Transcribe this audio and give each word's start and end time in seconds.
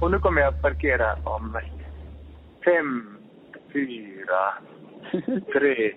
och, 0.00 0.10
nu 0.10 0.18
kommer 0.18 0.40
jag 0.40 0.54
att 0.54 0.62
parkera 0.62 1.14
om 1.24 1.60
fem, 2.64 3.18
fyra, 3.72 4.54
tre, 5.52 5.94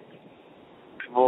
två 1.08 1.24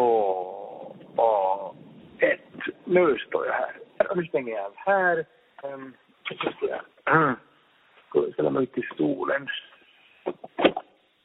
och 1.16 1.76
ett. 2.20 2.40
Nu 2.86 3.18
står 3.18 3.46
jag 3.46 3.54
här. 3.54 3.72
Nu 4.16 4.26
stänger 4.26 4.54
jag 4.54 4.66
av 4.66 4.74
här. 4.76 5.26
Um, 5.64 5.94
så 6.28 6.36
ska 6.36 6.68
jag 7.06 7.36
ställa 8.34 8.50
mig 8.50 8.64
ut 8.64 8.78
i 8.78 8.82
stolen. 8.94 9.48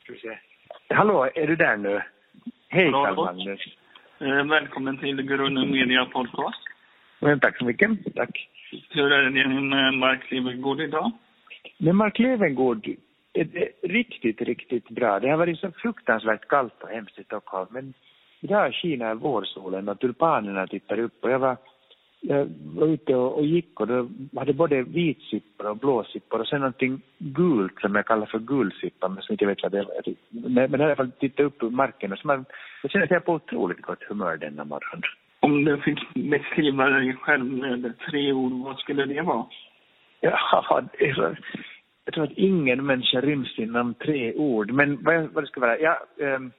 Ska 0.02 0.12
vi 0.12 0.18
se. 0.18 0.38
Hallå, 0.88 1.29
är 1.34 1.46
du 1.46 1.56
där 1.56 1.76
nu? 1.76 2.02
Hej 2.68 2.84
Hallå, 2.84 3.04
Carl 3.04 3.16
hallå. 3.16 3.24
Magnus. 3.24 3.61
Eh, 4.18 4.45
välkommen 4.45 4.98
till 4.98 5.22
Grunden 5.22 5.70
Media 5.70 6.05
Podcast. 6.05 6.62
Men, 7.19 7.41
tack 7.41 7.58
så 7.58 7.64
mycket. 7.64 7.91
Tack. 8.14 8.48
Hur 8.91 9.12
är 9.12 9.22
det 9.22 9.48
med 9.48 9.95
Mark 9.95 10.30
Levengood 10.30 10.80
idag? 10.80 11.12
Men 11.78 11.96
Mark 11.96 12.18
Levengood, 12.18 12.96
är 13.32 13.45
det 13.45 13.68
riktigt, 13.82 14.41
riktigt 14.41 14.88
bra. 14.88 15.20
Det 15.20 15.30
har 15.30 15.36
varit 15.36 15.59
så 15.59 15.70
fruktansvärt 15.70 16.48
kallt 16.48 16.82
och 16.82 16.88
hemskt 16.88 17.18
i 17.18 17.24
Stockholm. 17.24 17.68
Men 17.70 17.95
idag 18.41 18.74
skiner 18.74 19.14
vårsolen 19.14 19.88
och 19.88 20.00
tulpanerna 20.00 20.66
tittar 20.66 20.98
upp. 20.98 21.24
Och 21.24 21.30
jag 21.30 21.38
var, 21.38 21.56
jag 22.20 22.48
var 22.74 22.86
ute 22.86 23.14
och, 23.14 23.38
och 23.38 23.45
gick 23.45 23.80
och 23.80 23.86
då 23.86 24.08
hade 24.36 24.52
både 24.52 24.82
vitsippor 24.82 25.66
och 25.66 25.77
blåsippor 25.77 26.41
och 26.41 26.46
sen 26.46 26.60
någonting 26.60 27.00
gult 27.19 27.80
som 27.80 27.94
jag 27.94 28.06
kallar 28.06 28.27
för 28.27 28.38
gulsippa, 28.38 29.08
men 29.08 29.22
som 29.22 29.33
inte 29.33 29.46
vet 29.46 29.62
vad 29.62 29.72
det 29.72 29.78
är. 29.78 30.14
Men, 30.30 30.70
men 30.70 30.80
i 30.80 30.84
alla 30.84 30.96
fall 30.96 31.10
tittade 31.10 31.46
upp 31.46 31.62
ur 31.62 31.70
marken 31.70 32.12
och 32.12 32.19
så 32.19 32.27
man, 32.27 32.44
jag 32.83 32.91
känner 32.91 33.05
att 33.05 33.10
jag 33.10 33.20
är 33.20 33.24
på 33.24 33.33
otroligt 33.33 33.83
gott 33.83 34.02
humör 34.02 34.36
denna 34.36 34.64
morgon. 34.64 35.02
Om 35.41 35.64
du 35.64 35.80
fick 35.80 36.14
beskriva 36.14 36.91
dig 36.91 37.14
själv 37.14 37.44
med 37.44 37.98
tre 38.11 38.33
ord, 38.33 38.52
vad 38.52 38.78
skulle 38.78 39.05
det 39.05 39.22
vara? 39.22 39.46
Ja, 40.25 40.83
det 40.98 41.08
är 41.08 41.14
så, 41.14 41.36
jag 42.05 42.14
tror 42.14 42.25
att 42.25 42.39
ingen 42.39 42.86
människa 42.86 43.20
ryms 43.20 43.58
inom 43.58 43.94
tre 43.94 44.34
ord. 44.34 44.72
Men 44.72 45.05
vad, 45.05 45.28
vad 45.33 45.44
det 45.44 45.48
ska 45.48 45.61
vara? 45.61 45.78
Ja, 45.78 46.00
ehm, 46.20 46.53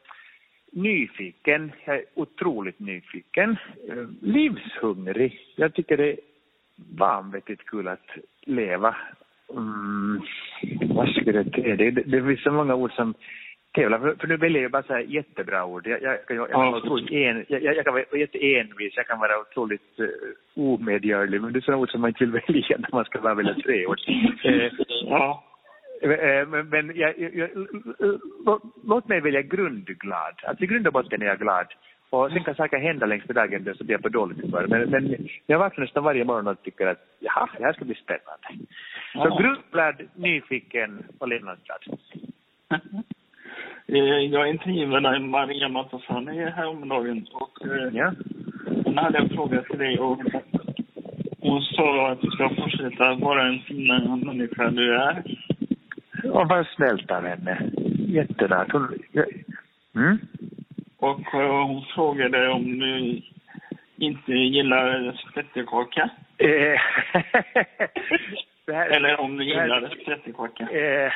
nyfiken. 0.72 1.72
Jag 1.86 1.96
är 1.96 2.06
otroligt 2.14 2.80
nyfiken. 2.80 3.58
Eh, 3.90 4.06
livshungrig. 4.22 5.40
Jag 5.56 5.74
tycker 5.74 5.98
det 5.98 6.12
är 6.12 6.18
vanvettigt 6.98 7.66
kul 7.66 7.88
att 7.88 8.10
leva. 8.42 8.96
Mm, 9.54 10.22
vad 10.96 11.10
skulle 11.10 11.44
det? 11.44 11.76
Det, 11.76 11.92
det, 11.92 11.92
det 11.92 12.24
finns 12.24 12.44
så 12.44 12.52
många 12.52 12.76
ord 12.76 12.92
som 12.92 13.14
tävlar. 13.74 14.00
För, 14.00 14.16
för 14.16 14.28
nu 14.28 14.38
väljer 14.38 14.62
jag 14.62 14.72
bara 14.72 14.84
så 14.84 15.00
jättebra 15.00 15.66
ord. 15.66 15.88
Jag, 15.88 16.02
jag, 16.02 16.18
jag, 16.28 16.50
jag, 16.50 16.58
vara 16.58 16.78
otroligt 16.78 17.12
en, 17.12 17.46
jag, 17.48 17.64
jag 17.64 17.84
kan 17.84 17.94
vara 17.94 18.18
jätteenvis, 18.18 18.94
jag 18.96 19.08
kan 19.08 19.20
vara 19.20 19.40
otroligt 19.40 20.00
uh, 20.00 20.08
omedgörlig. 20.56 21.42
Men 21.42 21.54
det 21.54 21.60
är 21.60 21.62
sådana 21.62 21.82
ord 21.82 21.90
som 21.92 22.02
man 22.02 22.10
inte 22.10 22.26
vill 22.26 22.42
välja 22.48 22.78
när 22.80 22.90
man 22.92 23.06
ska 23.06 23.22
bara 23.22 23.34
välja 23.36 23.54
tre 23.54 23.86
ord. 23.86 24.00
Eh, 24.44 24.72
Ja. 25.10 25.44
Eh, 26.02 26.48
Men, 26.48 26.70
men 26.70 26.92
jag, 26.96 27.14
jag, 27.34 27.50
låt, 28.46 28.62
låt 28.84 29.08
mig 29.08 29.22
välja 29.22 29.42
grundglad. 29.42 30.36
Alltså 30.48 30.64
i 30.64 30.68
grund 30.68 30.88
och 30.88 30.94
botten 30.94 31.22
är 31.22 31.26
jag 31.26 31.40
glad. 31.40 31.68
Och 32.10 32.32
sen 32.32 32.44
kan 32.44 32.56
saker 32.56 32.78
hända 32.78 33.06
längs 33.06 33.28
med 33.28 33.36
dagen 33.36 33.76
så 33.78 33.84
blir 33.84 33.94
jag 33.96 34.02
på 34.02 34.10
dåligt 34.10 34.42
humör. 34.42 34.68
Men, 34.68 34.90
men 34.90 35.18
jag 35.46 35.60
vaknar 35.60 35.86
nästan 35.86 36.04
varje 36.04 36.24
morgon 36.24 36.48
och 36.48 36.62
tycker 36.64 36.88
att 36.88 37.06
jaha, 37.20 37.50
det 37.58 37.64
här 37.64 37.74
ska 37.74 37.86
bli 37.86 37.96
spännande. 37.96 38.66
Så 39.14 39.20
Ja. 39.30 39.38
grundglad, 39.40 39.96
nyfiken 40.16 41.04
och 41.20 41.28
levnadsglad. 41.28 41.80
Eh, 43.88 43.98
Jag 44.32 44.50
intervjuade 44.50 45.20
Maria 45.20 45.70
Matasani 45.70 46.46
häromdagen 46.50 47.28
och 47.34 47.58
Ja. 47.94 48.12
Hon 48.96 49.04
hade 49.04 49.18
en 49.18 49.30
fråga 49.30 49.62
till 49.62 49.80
dig 49.80 50.00
och 50.00 50.20
hon 51.40 51.62
sa 51.62 52.12
att 52.12 52.22
du 52.22 52.32
ska 52.32 52.50
fortsätta 52.50 53.14
vara 53.14 53.48
en 53.48 53.60
fin 53.60 53.88
människa 54.26 54.70
du 54.70 54.96
är. 54.96 55.24
Och 56.24 56.50
vad 56.50 56.68
snällt 56.68 57.12
av 57.12 57.26
henne. 57.26 57.70
Jättenärt. 58.08 58.68
Jag, 59.12 59.26
mm? 59.96 60.18
Och 60.98 61.34
eh, 61.34 61.66
hon 61.68 61.86
frågade 61.96 62.50
om 62.50 62.80
du 62.80 63.22
inte 63.98 64.32
gillar 64.32 65.22
spettekaka. 65.32 66.10
Eh, 66.38 66.80
Eller 68.96 69.20
om 69.20 69.38
du 69.38 69.46
gillar 69.46 69.96
spettekaka. 70.02 70.64
Eh, 70.64 71.12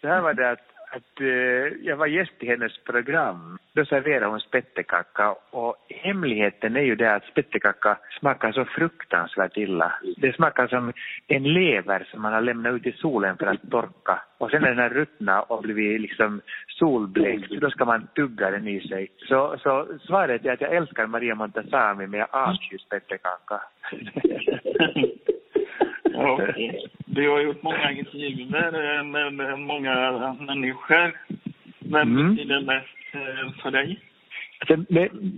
så 0.00 0.08
här 0.08 0.20
var 0.20 0.34
det 0.34 0.50
att, 0.50 0.73
att 0.96 1.20
eh, 1.20 1.86
jag 1.88 1.96
var 1.96 2.06
gäst 2.06 2.32
i 2.40 2.46
hennes 2.46 2.78
program. 2.84 3.58
Då 3.74 3.84
serverade 3.84 4.26
hon 4.26 4.40
spettekaka 4.40 5.34
och 5.50 5.76
hemligheten 5.88 6.76
är 6.76 6.80
ju 6.80 6.94
det 6.94 7.14
att 7.14 7.24
spettekaka 7.24 7.98
smakar 8.18 8.52
så 8.52 8.64
fruktansvärt 8.64 9.56
illa. 9.56 9.92
Det 10.16 10.32
smakar 10.32 10.66
som 10.66 10.92
en 11.26 11.42
lever 11.42 12.08
som 12.10 12.22
man 12.22 12.32
har 12.32 12.40
lämnat 12.40 12.74
ut 12.74 12.86
i 12.86 12.92
solen 12.92 13.36
för 13.36 13.46
att 13.46 13.70
torka. 13.70 14.22
Och 14.38 14.50
sen 14.50 14.62
när 14.62 14.68
den 14.68 14.78
har 14.78 14.90
ruttnat 14.90 15.50
och 15.50 15.62
blivit 15.62 16.00
liksom 16.00 16.40
solblekt, 16.68 17.50
då 17.60 17.70
ska 17.70 17.84
man 17.84 18.06
tugga 18.14 18.50
den 18.50 18.68
i 18.68 18.80
sig. 18.88 19.10
Så, 19.16 19.56
så 19.58 19.86
svaret 20.06 20.44
är 20.44 20.52
att 20.52 20.60
jag 20.60 20.74
älskar 20.74 21.06
Maria 21.06 21.34
Montazami 21.34 22.06
men 22.06 22.20
jag 22.20 22.28
avskyr 22.30 22.78
spettekaka. 22.78 23.60
Okej. 26.14 26.88
Du 27.14 27.28
har 27.30 27.40
gjort 27.40 27.62
många 27.62 27.90
intervjuer 27.92 28.98
eh, 28.98 29.04
med 29.30 29.58
många 29.58 29.94
människor. 30.40 31.12
Vem 31.78 32.08
Mm. 32.18 32.34
betyder 32.34 32.60
mest 32.60 32.88
eh, 33.12 33.62
för 33.62 33.70
dig? 33.70 34.00
Alltså, 34.60 34.84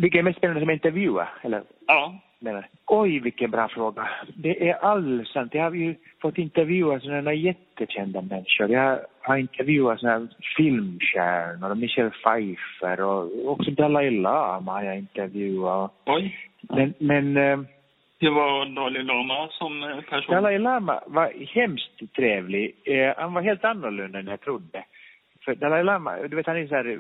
vilken 0.01 0.19
är 0.19 0.23
mest 0.23 0.39
spännande 0.39 0.61
som 0.61 0.71
intervjua? 0.71 1.29
Eller 1.43 1.63
Ja. 1.87 2.21
menar. 2.39 2.69
Oj, 2.87 3.19
vilken 3.21 3.51
bra 3.51 3.69
fråga. 3.69 4.09
Det 4.35 4.69
är 4.69 4.75
alldeles 4.75 5.29
sant. 5.33 5.55
Jag 5.55 5.63
har 5.63 5.75
ju 5.75 5.95
fått 6.23 6.39
intervjua 6.39 7.01
sådana 7.01 7.33
jättekända 7.33 8.23
människor. 8.23 8.71
Jag 8.71 8.99
har 9.21 9.37
intervjuat 9.37 10.01
sådana 10.01 10.29
filmstjärnor, 10.57 11.75
Michelle 11.75 12.11
Pfeiffer 12.11 13.01
och 13.01 13.49
också 13.53 13.71
Dalai 13.71 14.11
Lama 14.11 14.73
har 14.73 14.83
jag 14.83 14.99
intervjuat. 14.99 15.93
Oj. 16.07 16.37
Men, 16.61 16.95
men 16.99 17.37
eh, 17.37 17.59
Det 18.19 18.31
var 18.31 18.67
Dalai 18.67 19.03
Lama 19.03 19.49
som 19.51 19.83
eh, 19.83 20.01
person. 20.01 20.35
Dalai 20.35 20.59
Lama 20.59 21.01
var 21.07 21.33
hemskt 21.55 22.15
trevlig. 22.17 22.75
Eh, 22.85 23.15
han 23.17 23.35
var 23.35 23.43
helt 23.43 23.65
annorlunda 23.65 24.19
än 24.19 24.27
jag 24.27 24.41
trodde. 24.41 24.85
För 25.45 25.55
Dalai 25.55 25.85
Lama, 25.85 26.17
du 26.17 26.37
vet 26.37 26.47
han 26.47 26.57
är 26.57 26.67
så 26.67 26.75
här 26.75 26.99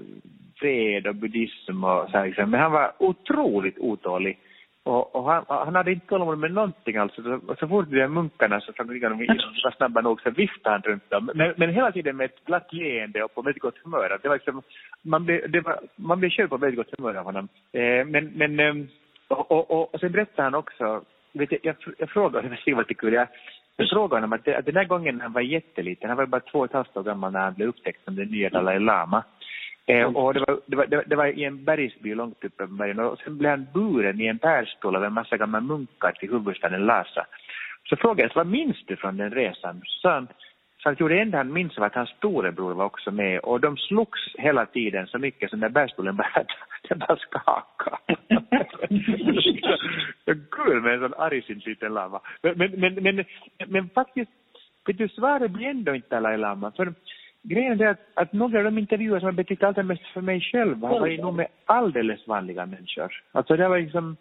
fred 0.56 1.06
och 1.06 1.14
buddhism 1.14 1.84
och 1.84 2.10
så 2.10 2.18
här, 2.18 2.26
liksom. 2.26 2.50
men 2.50 2.60
han 2.60 2.72
var 2.72 2.92
otroligt 2.98 3.78
otålig. 3.78 4.38
Och, 4.82 5.16
och 5.16 5.24
han, 5.24 5.44
han 5.48 5.74
hade 5.74 5.92
inte 5.92 6.06
tålamod 6.06 6.38
med 6.38 6.52
någonting 6.52 6.96
alls. 6.96 7.14
Så, 7.14 7.40
så 7.60 7.68
fort 7.68 7.90
det 7.90 8.02
är 8.02 8.08
munkarna 8.08 8.60
så 8.60 8.72
framgick 8.72 9.02
de 9.02 9.18
var 9.64 9.76
snabba 9.76 10.00
nog 10.00 10.20
så 10.20 10.30
viftade 10.30 10.74
han 10.74 10.82
runt 10.82 11.10
dem. 11.10 11.30
Men, 11.34 11.54
men 11.56 11.70
hela 11.70 11.92
tiden 11.92 12.16
med 12.16 12.24
ett 12.24 12.44
glatt 12.44 12.72
leende 12.72 13.22
och 13.22 13.34
på 13.34 13.42
väldigt 13.42 13.62
gott 13.62 13.78
humör. 13.84 14.18
Det 14.22 14.28
var 14.28 14.36
liksom, 14.36 14.62
man 15.02 15.24
blev, 15.24 15.50
det 15.50 15.60
var, 15.60 15.80
man 15.96 16.20
blev 16.20 16.30
själv 16.30 16.48
på 16.48 16.56
väldigt 16.56 16.78
gott 16.78 16.98
humör 16.98 17.14
av 17.14 17.24
honom. 17.24 17.48
Eh, 17.72 18.06
men, 18.06 18.32
men 18.34 18.60
ehm, 18.60 18.88
och, 19.28 19.50
och, 19.50 19.70
och, 19.70 19.94
och 19.94 20.00
sen 20.00 20.12
berättade 20.12 20.42
han 20.42 20.54
också, 20.54 21.04
vet 21.32 21.52
jag, 21.52 21.60
jag, 21.62 21.76
jag 21.98 22.10
frågade, 22.10 22.48
det 22.64 22.74
var 22.74 22.82
lite 22.82 22.94
kul, 22.94 23.12
jag, 23.12 23.28
jag 23.76 23.88
frågade 23.88 24.16
honom 24.16 24.32
att, 24.32 24.44
det, 24.44 24.56
att 24.56 24.66
den 24.66 24.76
här 24.76 24.84
gången 24.84 25.16
när 25.16 25.22
han 25.22 25.32
var 25.32 25.40
jätteliten, 25.40 26.08
han 26.08 26.16
var 26.16 26.26
bara 26.26 26.40
två 26.40 26.58
och 26.58 26.64
ett 26.64 26.72
halvt 26.72 26.96
år 26.96 27.02
gammal 27.02 27.32
när 27.32 27.40
han 27.40 27.54
blev 27.54 27.68
upptäckt 27.68 28.04
som 28.04 28.16
den 28.16 28.28
nya 28.28 28.50
Dalai 28.50 28.78
Lama. 28.78 29.24
Eh, 29.86 30.04
och 30.04 30.34
det 30.34 30.40
var, 30.40 30.60
det, 30.66 30.76
var, 30.76 30.86
det, 30.86 30.96
var, 30.96 31.04
det 31.04 31.16
var 31.16 31.26
i 31.26 31.44
en 31.44 31.64
bergsby 31.64 32.14
långt 32.14 32.44
uppe 32.44 32.66
på 32.66 32.72
bergen 32.72 32.98
och 32.98 33.18
sen 33.18 33.38
blev 33.38 33.50
han 33.50 33.66
buren 33.74 34.20
i 34.20 34.26
en 34.26 34.36
bärstol 34.36 34.96
av 34.96 35.04
en 35.04 35.12
massa 35.12 35.36
gamla 35.36 35.60
munkar 35.60 36.12
till 36.12 36.30
huvudstaden 36.30 36.86
Lhasa. 36.86 37.26
Så 37.88 37.96
frågade 37.96 38.22
jag, 38.22 38.34
vad 38.34 38.46
minns 38.46 38.84
du 38.86 38.96
från 38.96 39.16
den 39.16 39.30
resan? 39.30 39.82
Så 39.84 40.08
han, 40.08 40.28
så 40.82 40.94
jo, 40.98 41.08
det 41.08 41.20
enda 41.20 41.38
han 41.38 41.52
minns 41.52 41.78
var 41.78 41.86
att 41.86 41.94
hans 41.94 42.10
storebror 42.10 42.74
var 42.74 42.84
också 42.84 43.10
med 43.10 43.38
och 43.40 43.60
de 43.60 43.76
slogs 43.76 44.20
hela 44.38 44.66
tiden 44.66 45.06
så 45.06 45.18
mycket 45.18 45.50
så 45.50 45.56
den 45.56 45.60
där 45.60 45.68
bärstolen 45.68 46.16
bara, 46.22 46.44
den 46.88 46.98
bara 46.98 47.16
skakade. 47.16 48.16
Så 50.24 50.34
Sån 51.00 51.14
argsint 51.14 51.66
liten 51.66 51.94
lama. 51.94 52.20
Men, 52.42 52.58
men, 52.58 52.70
men, 52.80 52.94
men, 53.04 53.24
men 53.66 53.88
faktiskt, 53.88 54.30
vet 54.86 54.98
du, 54.98 55.08
svaret 55.08 55.50
blir 55.50 55.66
ändå 55.66 55.94
inte 55.94 56.08
Dalai 56.14 56.36
Lama. 56.36 56.72
För 56.76 56.94
grejen 57.42 57.80
är 57.80 57.86
att, 57.86 58.00
att 58.14 58.32
några 58.32 58.58
av 58.58 58.64
de 58.64 58.78
intervjuer 58.78 59.18
som 59.18 59.26
har 59.26 59.32
betytt 59.32 59.62
allra 59.62 59.82
mest 59.82 60.06
för 60.06 60.20
mig 60.20 60.40
själv 60.40 60.82
har 60.82 61.00
varit 61.00 61.20
nog 61.20 61.34
med 61.34 61.46
alldeles 61.64 62.26
vanliga 62.26 62.66
människor. 62.66 63.12
Alltså 63.32 63.56
det 63.56 63.68
var 63.68 63.78
liksom 63.78 64.16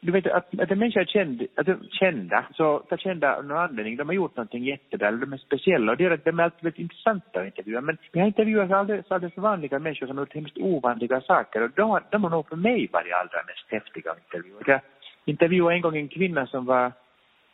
du 0.00 0.12
vet 0.12 0.26
att, 0.26 0.60
att 0.60 0.70
en 0.70 0.78
människa 0.78 1.00
är 1.00 1.04
känd, 1.04 1.46
att 1.56 1.66
de 1.66 1.88
kända, 1.90 2.44
så 2.54 2.82
för 2.88 2.96
kända 2.96 3.36
av 3.36 3.44
någon 3.44 3.58
anledning, 3.58 3.96
de 3.96 4.08
har 4.08 4.14
gjort 4.14 4.36
någonting 4.36 4.64
jättebra, 4.64 5.08
eller 5.08 5.18
de 5.18 5.32
är 5.32 5.36
speciella 5.36 5.92
och 5.92 5.98
det 5.98 6.04
gör 6.04 6.10
att 6.10 6.24
de 6.24 6.38
är 6.38 6.42
alltid 6.44 6.62
väldigt 6.64 6.80
intressanta 6.80 7.40
att 7.40 7.46
intervjua. 7.46 7.80
Men 7.80 7.98
jag 8.12 8.20
har 8.20 8.26
intervjuat 8.26 8.70
alldeles, 8.70 9.10
alldeles 9.10 9.36
vanliga 9.36 9.78
människor 9.78 10.06
som 10.06 10.16
har 10.16 10.22
gjort 10.22 10.34
hemskt 10.34 10.58
ovanliga 10.58 11.20
saker 11.20 11.62
och 11.62 11.70
de, 11.70 11.90
har- 11.90 12.02
de 12.10 12.24
har 12.24 12.30
nog 12.30 12.48
för 12.48 12.56
mig 12.56 12.88
varit 12.92 13.12
allra 13.12 13.42
mest 13.46 13.66
häftiga. 13.68 14.14
Jag 14.66 14.80
intervjuade 15.28 15.74
en 15.74 15.80
gång 15.82 15.96
en 15.96 16.08
kvinna 16.08 16.46
som 16.46 16.64
var 16.64 16.92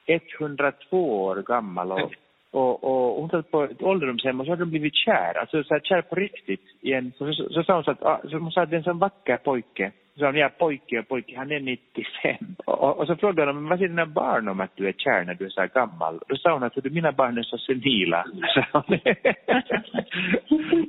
102 0.07 1.25
år 1.25 1.37
gammal 1.37 1.93
och 1.93 2.13
och, 2.55 2.85
och 2.85 3.21
hon 3.21 3.31
satt 3.31 3.51
på 3.51 3.65
ett 3.65 3.83
ålderdomshem 3.83 4.41
och 4.41 4.47
så 4.47 4.53
hade 4.53 4.63
de 4.63 4.71
blivit 4.71 4.95
kär, 4.95 5.39
alltså 5.39 5.65
så 5.65 5.75
här, 5.75 5.81
kär 5.81 6.03
på 6.03 6.15
riktigt. 6.15 6.61
I 6.81 6.93
en, 6.93 7.13
så, 7.19 7.33
så, 7.33 7.49
så 7.51 7.63
sa 7.63 7.75
hon 7.75 7.85
så 7.85 7.91
att, 7.91 8.31
så 8.31 8.39
hon 8.39 8.51
sa 8.53 8.63
att 8.63 8.71
det 8.71 8.77
är 8.77 8.79
en 8.79 8.85
sån 8.85 8.99
vacker 8.99 9.37
pojke 9.37 9.93
sa 10.19 10.27
hon, 10.27 10.37
ja 10.37 10.49
pojke 10.59 10.99
och 10.99 11.09
pojke, 11.09 11.37
han 11.37 11.53
är 11.53 11.61
95. 11.61 12.37
Och, 12.67 12.99
och 12.99 13.07
så 13.07 13.17
frågade 13.17 13.53
hon, 13.53 13.69
vad 13.69 13.79
säger 13.79 13.89
dina 13.89 14.07
barn 14.07 14.49
om 14.49 14.61
att 14.61 14.77
du 14.77 14.89
är 14.89 14.93
kär 14.93 15.25
när 15.25 15.35
du 15.35 15.45
är 15.45 15.49
så 15.49 15.61
här 15.61 15.69
gammal? 15.69 16.21
Då 16.29 16.37
sa 16.37 16.53
hon 16.53 16.63
att 16.63 16.85
mina 16.85 17.13
barn 17.13 17.39
är 17.39 17.43
så 17.43 17.59
senila. 17.59 18.25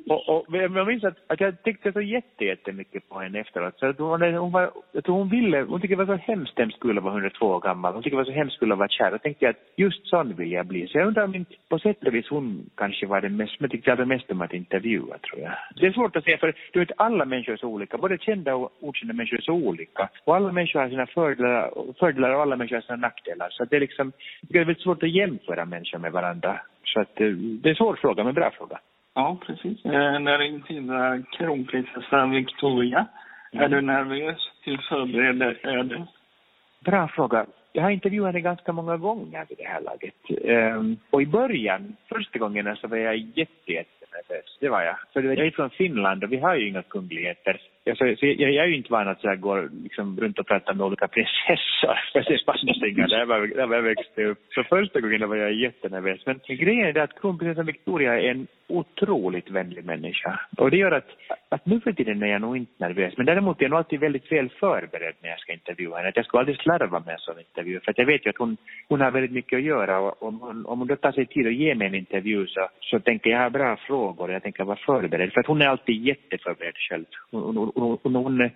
och, 0.09 0.29
och, 0.29 0.45
men 0.49 0.61
jag 0.61 0.87
minns 0.87 1.03
att, 1.03 1.17
att 1.27 1.39
jag 1.39 1.63
tyckte 1.63 1.91
så 1.91 2.01
jätte, 2.01 2.45
jättemycket 2.45 3.09
på 3.09 3.19
henne 3.19 3.39
efteråt. 3.39 3.79
Så 3.79 3.93
hon, 3.97 4.21
hon, 4.21 4.51
var, 4.51 4.71
jag 4.91 5.03
tror 5.03 5.15
hon 5.15 5.29
ville, 5.29 5.61
hon 5.61 5.81
tyckte 5.81 5.95
det 5.95 6.05
var 6.05 6.17
så 6.17 6.23
hemskt, 6.31 6.59
hemskt 6.59 6.79
kul 6.79 6.97
att 6.97 7.03
vara 7.03 7.13
102 7.13 7.45
år 7.45 7.59
gammal. 7.59 7.93
Hon 7.93 8.03
tyckte 8.03 8.15
det 8.15 8.23
var 8.23 8.25
så 8.25 8.31
hemskt 8.31 8.59
kul 8.59 8.71
att 8.71 8.77
vara 8.77 8.89
kär. 8.89 9.11
Då 9.11 9.17
tänkte 9.17 9.45
jag 9.45 9.49
att 9.49 9.73
just 9.75 10.07
sån 10.07 10.35
vill 10.35 10.51
jag 10.51 10.65
bli. 10.65 10.87
Så 10.87 10.97
jag 10.97 11.07
undrar 11.07 11.23
om 11.23 11.35
inte 11.35 11.55
på 11.69 11.79
sätt 11.79 12.03
och 12.03 12.15
vis 12.15 12.29
hon 12.29 12.69
kanske 12.75 13.05
var 13.05 13.21
den 13.21 13.37
mest, 13.37 13.59
men 13.59 13.69
tyckte 13.69 13.91
allra 13.91 14.05
mest 14.05 14.31
om 14.31 14.41
att 14.41 14.53
intervjua 14.53 15.17
tror 15.17 15.41
jag. 15.41 15.51
Det 15.75 15.87
är 15.87 15.91
svårt 15.91 16.15
att 16.15 16.23
säga 16.23 16.37
för 16.37 16.53
du 16.73 16.79
vet 16.79 16.91
alla 16.97 17.25
människor 17.25 17.53
är 17.53 17.57
så 17.57 17.67
olika. 17.67 17.97
Både 17.97 18.17
kända 18.17 18.55
och 18.55 18.71
okända 18.81 19.14
människor 19.15 19.37
är 19.37 19.41
så 19.41 19.53
olika. 19.53 20.09
Och 20.23 20.35
alla 20.35 20.51
människor 20.51 20.79
har 20.79 20.89
sina 20.89 21.05
fördelar, 21.05 21.93
fördelar 21.99 22.35
och 22.35 22.41
alla 22.41 22.55
människor 22.55 22.75
har 22.75 22.81
sina 22.81 22.95
nackdelar. 22.95 23.49
Så 23.51 23.65
det 23.65 23.75
är 23.75 23.79
liksom, 23.79 24.11
det 24.41 24.57
är 24.57 24.65
väldigt 24.65 24.83
svårt 24.83 25.03
att 25.03 25.09
jämföra 25.09 25.65
människor 25.65 25.99
med 25.99 26.11
varandra. 26.11 26.59
Så 26.83 26.99
att 26.99 27.15
det 27.15 27.23
är 27.23 27.67
en 27.67 27.75
svår 27.75 27.95
fråga, 27.95 28.23
men 28.23 28.33
bra 28.33 28.51
fråga. 28.51 28.79
Ja, 29.13 29.37
precis. 29.45 29.85
Eh, 29.85 30.19
när 30.19 30.37
det 30.37 30.47
intervjuar 30.47 31.23
kronprinsessan 31.37 32.31
Victoria, 32.31 33.05
mm. 33.53 33.63
är 33.63 33.69
du 33.69 33.81
nervös? 33.81 34.51
Hur 34.61 34.77
förberedd 34.77 35.41
är 35.41 35.83
du? 35.83 36.05
Bra 36.79 37.07
fråga. 37.07 37.45
Jag 37.73 37.83
har 37.83 37.89
intervjuat 37.89 38.27
henne 38.27 38.41
ganska 38.41 38.71
många 38.71 38.97
gånger 38.97 39.45
vid 39.49 39.57
det 39.57 39.67
här 39.67 39.81
laget. 39.81 40.15
Um, 40.75 40.97
och 41.09 41.21
i 41.21 41.25
början, 41.25 41.95
första 42.09 42.39
gången, 42.39 42.75
så 42.75 42.87
var 42.87 42.97
jag 42.97 43.17
jätte, 43.17 43.71
jättenervös. 43.71 44.57
Det 44.59 44.69
var 44.69 44.81
jag. 44.81 44.95
För 45.13 45.23
jag 45.23 45.47
är 45.47 45.51
från 45.51 45.69
Finland 45.69 46.23
och 46.23 46.31
vi 46.31 46.37
har 46.37 46.55
ju 46.55 46.69
inga 46.69 46.81
kungligheter 46.81 47.61
jag, 47.87 47.97
så 47.97 48.05
jag, 48.05 48.51
jag 48.51 48.65
är 48.65 48.67
ju 48.67 48.77
inte 48.77 48.91
van 48.91 49.07
att 49.07 49.21
så 49.21 49.27
här, 49.27 49.35
gå 49.35 49.67
liksom, 49.83 50.19
runt 50.19 50.39
och 50.39 50.47
prata 50.47 50.73
med 50.73 50.85
olika 50.85 51.07
prinsessor. 51.07 51.99
Precis 52.13 52.45
ser 52.45 53.07
där, 53.07 53.25
var, 53.25 53.47
där 53.47 53.67
var 53.67 53.75
jag 53.75 53.83
växte 53.83 54.23
upp. 54.23 54.39
Så 54.55 54.63
första 54.63 54.99
gången 54.99 55.29
var 55.29 55.35
jag 55.35 55.53
jättenervös. 55.53 56.25
Men 56.25 56.39
grejen 56.47 56.87
är 56.87 56.99
att 56.99 57.19
kronprinsessan 57.21 57.65
Victoria 57.65 58.21
är 58.21 58.31
en 58.31 58.47
otroligt 58.67 59.49
vänlig 59.49 59.85
människa. 59.85 60.39
Och 60.57 60.71
det 60.71 60.77
gör 60.77 60.91
att, 60.91 61.09
att 61.55 61.65
nu 61.65 61.79
för 61.79 61.93
tiden 61.93 62.23
är 62.23 62.27
jag 62.27 62.41
nog 62.41 62.57
inte 62.57 62.71
nervös. 62.77 63.13
Men 63.17 63.25
däremot 63.25 63.59
är 63.59 63.63
jag 63.63 63.69
nog 63.69 63.77
alltid 63.77 63.99
väldigt 63.99 64.31
väl 64.31 64.49
förberedd 64.49 65.15
när 65.21 65.29
jag 65.29 65.39
ska 65.39 65.53
intervjua 65.53 65.97
henne. 65.97 66.09
Att 66.09 66.15
jag 66.15 66.25
ska 66.25 66.39
aldrig 66.39 66.57
slarva 66.57 66.99
med 66.99 67.13
en 67.13 67.19
sån 67.19 67.39
intervju. 67.39 67.79
För 67.79 67.91
att 67.91 67.97
jag 67.97 68.05
vet 68.05 68.25
ju 68.25 68.29
att 68.29 68.37
hon, 68.37 68.57
hon 68.89 69.01
har 69.01 69.11
väldigt 69.11 69.31
mycket 69.31 69.57
att 69.57 69.63
göra. 69.63 69.99
Och 69.99 70.23
om 70.23 70.39
hon, 70.39 70.65
om 70.65 70.79
hon 70.79 70.87
då 70.87 70.95
tar 70.95 71.11
sig 71.11 71.25
tid 71.25 71.47
att 71.47 71.53
ge 71.53 71.75
mig 71.75 71.87
en 71.87 71.95
intervju 71.95 72.47
så, 72.47 72.67
så 72.79 72.99
tänker 72.99 73.29
jag 73.29 73.39
ha 73.39 73.49
bra 73.49 73.77
frågor. 73.87 74.31
Jag 74.31 74.43
tänker 74.43 74.63
vara 74.63 74.79
förberedd. 74.85 75.33
För 75.33 75.39
att 75.39 75.47
hon 75.47 75.61
är 75.61 75.67
alltid 75.67 75.95
jätteförberedd 76.05 76.77
själv. 76.77 77.05
Hon, 77.31 77.57
hon, 77.57 77.99
hon, 78.03 78.15
hon, 78.15 78.41
är, 78.41 78.51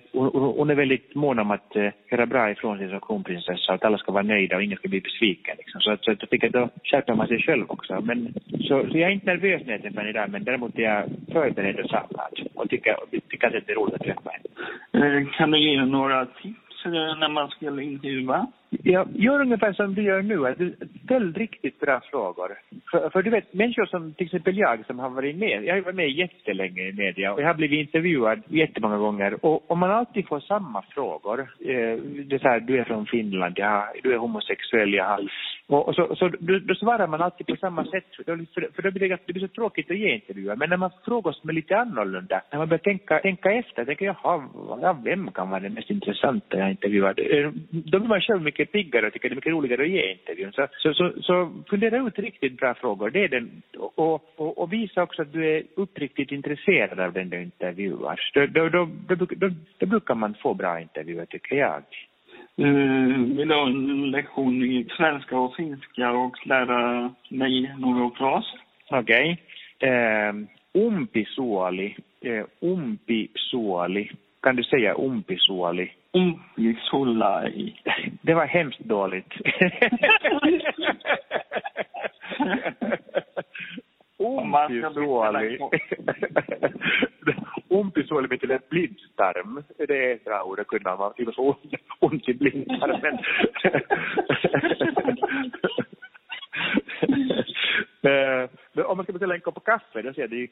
hon, 0.58 0.70
är 0.70 0.76
väldigt 0.76 1.16
mån 1.16 1.40
om 1.40 1.52
att 1.52 1.76
eh, 1.76 1.92
göra 2.12 2.26
bra 2.26 2.52
ifrån 2.52 2.78
sig 2.78 2.90
som 2.90 3.00
kronprinsessa. 3.00 3.74
Att 3.74 3.84
alla 3.84 3.98
ska 3.98 4.12
vara 4.12 4.24
nöjda 4.24 4.56
och 4.56 4.64
ingen 4.64 4.78
ska 4.78 4.88
bli 4.88 5.02
besviken. 5.02 5.56
Liksom. 5.58 5.82
Så, 5.82 5.98
så 6.02 6.12
jag 6.12 6.30
tycker 6.30 6.48
att 6.48 6.54
då 6.54 6.70
skärper 6.84 7.14
man 7.14 7.28
sig 7.28 7.42
själv 7.42 7.66
också. 7.68 8.02
Men, 8.02 8.34
så, 8.68 8.88
så 8.92 8.98
jag 8.98 9.10
är 9.10 9.14
inte 9.14 9.34
nervös 9.34 9.62
när 9.66 9.74
jag 9.74 9.82
träffar 9.82 9.98
henne 9.98 10.10
idag. 10.10 10.30
Men 10.30 10.44
däremot 10.44 10.80
är 10.80 10.84
jag 10.84 11.04
förberedd 11.32 11.80
och 11.80 11.90
samlad. 11.90 12.40
Och 12.56 12.70
tycker, 12.70 12.89
tycker 13.30 13.48
att 13.48 13.54
det 13.68 13.72
är 13.72 13.76
roligt 13.76 13.94
att 13.94 14.02
träffa 14.02 14.30
henne. 14.30 15.20
Eh, 15.20 15.28
kan 15.38 15.52
du 15.52 15.60
ge 15.60 15.86
några 15.86 16.26
tips 16.26 16.86
när 16.86 17.30
man 17.30 17.50
ska 17.50 17.82
intervjua? 17.82 18.48
Ja, 18.70 19.06
gör 19.16 19.42
ungefär 19.42 19.74
som 19.74 19.96
du 19.96 20.04
gör 20.04 20.22
nu. 20.22 20.76
Ställ 21.04 21.34
riktigt 21.34 21.80
bra 21.80 22.02
frågor. 22.12 22.58
För, 22.92 23.10
för, 23.10 23.24
du 23.24 23.30
vet, 23.30 23.54
människor 23.54 23.86
som 23.86 24.14
till 24.14 24.26
exempel 24.26 24.58
jag 24.58 24.86
som 24.86 25.00
har 25.00 25.10
varit 25.10 25.36
med, 25.36 25.64
jag 25.64 25.76
har 25.76 25.82
varit 25.82 25.96
med 25.96 26.10
jättelänge 26.10 26.82
i 26.82 26.94
media 26.94 27.34
och 27.34 27.42
jag 27.42 27.48
har 27.48 27.54
blivit 27.54 27.80
intervjuad 27.80 28.42
jättemånga 28.48 28.98
gånger 28.98 29.46
och 29.46 29.72
om 29.72 29.80
man 29.80 29.92
alltid 29.92 30.28
får 30.28 30.40
samma 30.40 30.82
frågor, 30.82 31.40
eh, 31.40 31.96
det 32.26 32.36
är 32.36 32.40
så 32.40 32.48
här, 32.48 32.60
du 32.60 32.80
är 32.80 32.84
från 32.84 33.06
Finland, 33.06 33.54
ja, 33.58 33.94
du 34.04 34.14
är 34.14 34.18
homosexuell, 34.18 34.94
ja, 34.94 35.20
och, 35.70 35.88
och 35.88 35.96
så, 35.96 36.16
så 36.16 36.30
då, 36.40 36.60
då, 36.60 36.76
svarar 36.76 37.08
man 37.08 37.22
alltid 37.22 37.48
på 37.48 37.56
samma 37.56 37.86
sätt, 37.86 38.06
för, 38.16 38.24
för, 38.54 38.70
för 38.76 38.82
då 38.82 38.92
blir 38.92 39.10
det, 39.10 39.18
det 39.26 39.34
blir 39.34 39.48
så 39.48 39.54
tråkigt 39.54 39.92
att 39.92 39.98
ge 39.98 40.14
intervjuer. 40.14 40.56
Men 40.56 40.70
när 40.70 40.78
man 40.78 40.92
frågar 41.06 41.32
som 41.32 41.50
är 41.50 41.54
lite 41.54 41.78
annorlunda, 41.78 42.42
när 42.52 42.60
man 42.60 42.68
börjar 42.68 42.80
tänka, 42.80 43.20
tänka 43.20 43.52
efter, 43.52 43.86
tänker 43.86 44.06
jag, 44.06 44.16
ja, 44.24 45.02
vem 45.04 45.32
kan 45.32 45.50
vara 45.50 45.60
den 45.60 45.74
mest 45.74 45.90
intressanta 45.90 46.58
jag 46.58 46.70
intervjuar? 46.70 47.14
Eh, 47.18 47.52
då 47.70 48.00
blir 48.00 48.10
man 48.10 48.22
själv 48.22 48.42
mycket 48.42 48.60
mycket 48.60 48.72
piggare 48.72 49.08
och 49.08 49.14
tycker 49.14 49.30
det 49.30 49.34
är 49.34 49.36
mycket 49.36 49.54
roligare 49.54 49.82
att 49.82 49.90
ge 49.90 50.12
intervjun. 50.12 50.52
Så, 50.52 50.68
så, 50.78 50.94
så, 50.94 51.14
så 51.22 51.52
fundera 51.70 52.08
ut 52.08 52.20
riktigt 52.20 52.58
bra 52.58 52.74
frågor. 52.74 53.10
Det 53.10 53.24
är 53.24 53.30
den, 53.30 53.62
och, 53.78 54.22
och, 54.36 54.58
och 54.58 54.74
visa 54.74 55.04
också 55.04 55.22
att 55.22 55.34
du 55.34 55.58
är 55.58 55.64
uppriktigt 55.76 56.32
intresserad 56.32 57.00
av 57.00 57.14
den 57.14 57.30
du 57.30 57.42
intervjuar. 57.42 58.20
Då, 58.34 58.46
då, 58.46 58.70
då, 58.70 58.90
då, 59.08 59.16
då, 59.16 59.50
då 59.78 59.86
brukar 59.86 60.16
man 60.16 60.34
få 60.34 60.54
bra 60.54 60.80
intervjuer, 60.80 61.26
tycker 61.26 61.56
jag. 61.56 61.84
Uh, 62.60 63.38
vill 63.38 63.52
ha 63.52 63.68
en 63.68 64.12
lektion 64.12 64.64
i 64.64 64.88
svenska 64.98 65.38
och 65.38 65.56
finska 65.56 66.12
och 66.12 66.48
lära 66.48 67.14
mig 67.30 67.76
några 67.78 68.10
fras. 68.16 68.46
Okej. 68.90 69.42
Okay. 69.78 69.92
Uh, 69.92 70.34
umpisuoli. 70.74 71.96
Uh, 72.26 72.44
umpisuoli. 72.60 74.12
Kan 74.42 74.56
du 74.56 74.64
säga 74.64 74.94
umpisuoli? 74.94 75.92
Umpisulai. 76.14 77.74
Det 78.22 78.34
var 78.34 78.46
hemskt 78.46 78.80
dåligt. 78.80 79.34
Umpisuoli. 84.18 85.60
Umpisuoli 87.70 88.28
betyder 88.28 88.60
blindstarm. 88.70 89.64
Det 89.78 90.12
är 90.12 90.16
ett 90.16 90.26
bra 90.26 90.44
ord 90.44 90.60
att 90.60 90.68
kunna. 90.68 90.96
Man 90.96 91.14
får 91.18 91.32
få 91.32 91.58
ont 92.00 92.30
i 92.30 92.34
blindtarmen. 92.34 93.18
Men 98.74 98.86
om 98.86 98.98
man 98.98 99.04
ska 99.04 99.14
beställa 99.14 99.36
en 99.36 99.42
kopp 99.42 99.64
kaffe, 99.66 100.02
då 100.02 100.14
säger 100.14 100.28
det 100.28 100.48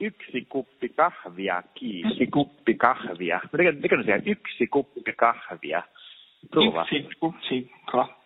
yksi 0.00 0.44
kuppi 0.44 0.88
kahvia, 0.88 1.62
kiisi 1.74 2.26
kuppi 2.26 2.74
kahvia. 2.74 3.42
Men 3.52 3.64
det, 3.64 3.72
det 3.72 3.88
kan 3.88 3.98
du 3.98 4.04
säga, 4.04 4.22
yksi 4.24 4.66
kuppi 4.66 5.12
kahvia. 5.12 5.84
Prova. 6.50 6.86
Yksi 6.92 7.14
kuppi 7.20 7.68
kahvia. 7.86 8.16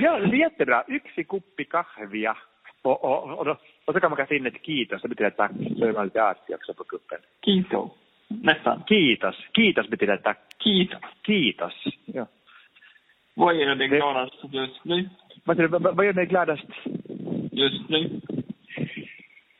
Ja, 0.00 0.18
det 0.18 0.36
är 0.36 0.40
jättebra. 0.40 0.84
Yksi 0.88 1.24
kuppi 1.24 1.64
kahvia. 1.64 2.36
Och, 2.82 3.04
och, 3.04 3.38
och, 3.38 3.44
då, 3.44 3.56
och 3.90 3.94
så 3.94 4.00
kan 4.00 4.10
man 4.10 4.16
kasta 4.16 4.34
in 4.34 4.46
ett 4.46 4.66
kiitos, 4.66 5.02
det 5.02 5.08
betyder 5.08 5.30
tack. 5.30 5.50
Så 5.78 5.84
är 5.84 5.92
man 5.92 6.04
lite 6.04 6.24
artig 6.24 6.54
också 6.54 6.74
på 6.74 6.84
kuppen. 6.84 7.18
Kiitos. 7.44 7.90
Nästan. 8.28 8.82
Kiitos. 8.88 9.36
Kiitos 9.56 9.88
betyder 9.88 10.16
tack. 10.16 10.38
Kiitos. 10.62 11.00
Kiitos. 11.26 11.84
Ja. 12.04 12.26
Vad 13.34 13.54
gör 13.54 13.74
dig 13.74 13.88
gladast 13.88 14.34
just 14.52 14.84
nu? 14.84 15.08
Vad, 15.44 15.96
vad 15.96 16.06
gör 16.06 16.12
dig 16.12 16.26
gladast? 16.26 16.66
Just 17.52 17.88
nu? 17.88 18.20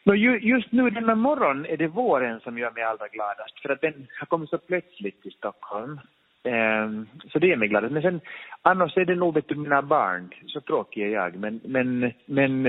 No, 0.04 0.14
just 0.14 0.72
nu 0.72 0.90
denna 0.90 1.14
morgon 1.14 1.66
är 1.66 1.76
det 1.76 1.88
våren 1.88 2.40
som 2.40 2.58
gör 2.58 2.70
mig 2.70 2.82
allra 2.82 3.08
gladast, 3.08 3.60
för 3.62 3.68
att 3.68 3.80
den 3.80 4.06
har 4.20 4.26
kommit 4.26 4.50
så 4.50 4.58
plötsligt 4.58 5.22
till 5.22 5.32
Stockholm. 5.32 6.00
Ehm, 6.42 7.06
så 7.32 7.38
det 7.38 7.52
är 7.52 7.56
mig 7.56 7.68
glad. 7.68 7.92
Men 7.92 8.02
sen, 8.02 8.20
annars 8.62 8.97
är 8.97 9.04
det 9.04 9.14
nog 9.14 9.35
vet 9.35 9.49
du, 9.49 9.54
mina 9.54 9.82
barn, 9.82 10.35
så 10.47 10.61
tråkig 10.61 11.02
är 11.02 11.09
jag. 11.09 11.37
Men, 11.37 11.61
men, 11.64 12.12
men 12.26 12.62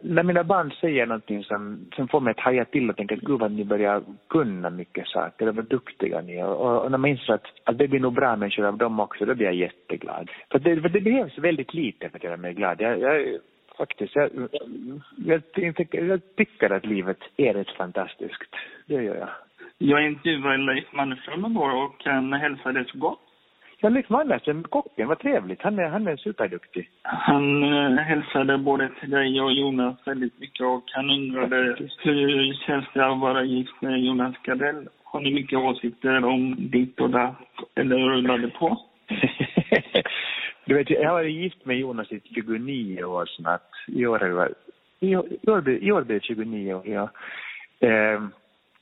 när 0.00 0.22
mina 0.22 0.44
barn 0.44 0.70
säger 0.70 1.06
någonting 1.06 1.44
som, 1.44 1.86
som 1.96 2.08
får 2.08 2.20
mig 2.20 2.30
att 2.30 2.40
haja 2.40 2.64
till 2.64 2.90
och 2.90 2.96
tänka 2.96 3.14
att 3.14 3.20
gud 3.20 3.40
vad 3.40 3.52
ni 3.52 3.64
börjar 3.64 4.02
kunna 4.28 4.70
mycket 4.70 5.06
saker, 5.06 5.48
och 5.48 5.56
vad 5.56 5.64
duktiga 5.64 6.20
ni 6.20 6.36
är. 6.36 6.46
Och, 6.46 6.84
och 6.84 6.90
när 6.90 6.98
man 6.98 7.10
inser 7.10 7.32
att, 7.32 7.46
att 7.64 7.78
det 7.78 7.88
blir 7.88 8.00
nog 8.00 8.14
bra 8.14 8.36
människor 8.36 8.64
av 8.64 8.78
dem 8.78 9.00
också, 9.00 9.24
då 9.24 9.34
blir 9.34 9.46
jag 9.46 9.54
jätteglad. 9.54 10.30
För 10.50 10.58
det, 10.58 10.80
för 10.80 10.88
det 10.88 11.00
behövs 11.00 11.38
väldigt 11.38 11.74
lite 11.74 12.08
för 12.08 12.16
att 12.16 12.24
göra 12.24 12.36
mig 12.36 12.54
glad. 12.54 12.80
Jag, 12.80 13.00
jag, 13.00 13.38
faktiskt. 13.78 14.16
Jag, 14.16 14.30
jag, 15.16 15.42
jag, 15.54 15.74
tycker 16.36 16.70
att 16.70 16.86
livet 16.86 17.18
är 17.36 17.54
rätt 17.54 17.70
fantastiskt. 17.70 18.54
Det 18.86 18.94
gör 18.94 19.16
jag. 19.16 19.28
Jag 19.78 20.06
intervjuade 20.06 20.56
Leif 20.56 20.92
Mannerström 20.92 21.46
igår 21.46 21.84
och 21.84 22.00
kan 22.00 22.32
hälsa 22.32 22.72
dig 22.72 22.84
så 22.88 22.98
gott. 22.98 23.20
Ja, 23.80 23.88
Leif 23.88 24.08
Mannerström, 24.08 24.62
kocken, 24.62 25.08
vad 25.08 25.18
trevligt. 25.18 25.62
Han 25.62 25.78
är, 25.78 25.88
han 25.88 26.06
är 26.06 26.16
superduktig. 26.16 26.90
Han 27.02 27.62
äh, 27.62 28.04
hälsade 28.04 28.58
både 28.58 28.90
till 29.00 29.10
dig 29.10 29.40
och 29.40 29.52
Jonas 29.52 29.96
väldigt 30.06 30.40
mycket 30.40 30.66
och 30.66 30.84
han 30.86 31.10
undrade 31.10 31.76
hur 31.98 32.54
känns 32.66 32.84
det 32.94 33.06
att 33.06 33.20
vara 33.20 33.44
gift 33.44 33.82
med 33.82 34.00
Jonas 34.00 34.34
Gardell? 34.42 34.88
Har 35.04 35.20
ni 35.20 35.34
mycket 35.34 35.58
åsikter 35.58 36.24
om 36.24 36.56
ditt 36.58 37.00
och 37.00 37.10
datt 37.10 37.38
eller 37.74 37.96
rullar 37.96 38.38
det 38.38 38.50
på? 38.50 38.78
Du 40.66 40.74
vet, 40.74 40.90
jag 40.90 41.08
har 41.08 41.14
varit 41.14 41.34
gift 41.34 41.64
med 41.64 41.78
Jonas 41.78 42.12
i 42.12 42.20
29 42.34 43.04
år 43.04 43.26
snart. 43.26 43.70
I 43.86 44.06
år, 44.06 44.26
i, 45.00 45.16
år, 45.16 45.68
i 45.68 45.92
år 45.92 46.02
blir 46.02 46.14
det 46.14 46.24
29 46.24 46.74
år, 46.74 46.82
ja. 46.86 47.10
Ehm, 47.80 48.30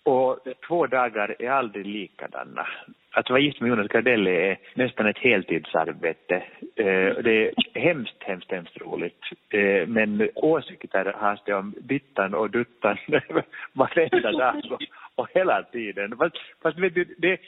och 0.05 0.39
två 0.69 0.87
dagar 0.87 1.37
är 1.39 1.51
aldrig 1.51 1.87
likadana. 1.87 2.67
Att 3.15 3.31
vara 3.31 3.41
gift 3.41 3.61
med 3.61 3.69
Jonas 3.69 3.89
Gardell 3.89 4.27
är 4.27 4.59
nästan 4.75 5.07
ett 5.07 5.19
heltidsarbete. 5.19 6.35
Eh, 6.77 7.15
det 7.25 7.49
är 7.49 7.81
hemskt, 7.81 8.23
hemskt, 8.23 8.53
hemskt 8.53 8.81
roligt. 8.81 9.23
Eh, 9.51 9.87
men 9.87 10.29
åsikter 10.35 11.15
har 11.19 11.39
det 11.45 11.55
om 11.55 11.75
dittan 11.81 12.35
och 12.35 12.51
duttan 12.51 12.97
varenda 13.73 14.33
dag 14.33 14.63
och, 14.71 14.83
och 15.15 15.29
hela 15.35 15.63
tiden. 15.63 16.17
Fast, 16.17 16.37
fast 16.63 16.79
vet 16.79 16.95
du, 16.95 17.05
det, 17.19 17.41